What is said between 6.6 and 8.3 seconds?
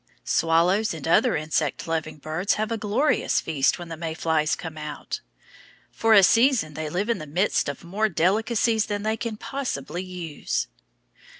they live in the midst of more